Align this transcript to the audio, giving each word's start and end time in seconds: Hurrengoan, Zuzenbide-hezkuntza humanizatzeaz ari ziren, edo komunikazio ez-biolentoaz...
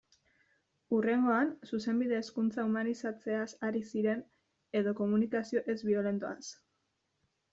Hurrengoan, 0.95 1.51
Zuzenbide-hezkuntza 1.71 2.65
humanizatzeaz 2.69 3.45
ari 3.69 3.83
ziren, 3.91 4.25
edo 4.81 4.97
komunikazio 5.01 5.63
ez-biolentoaz... 5.75 6.41